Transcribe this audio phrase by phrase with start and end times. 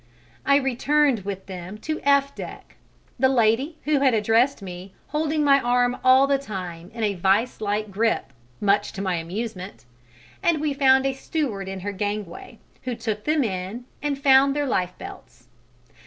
[0.47, 2.77] I returned with them to F deck,
[3.19, 7.61] the lady who had addressed me holding my arm all the time in a vise
[7.61, 9.85] like grip, much to my amusement,
[10.41, 14.65] and we found a steward in her gangway who took them in and found their
[14.65, 15.47] lifebelts.